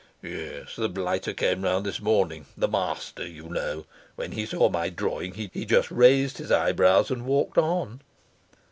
[0.23, 0.75] "Yes.
[0.77, 3.85] The blighter came round this morning the master, you know;
[4.15, 8.01] when he saw my drawing he just raised his eyebrows and walked on."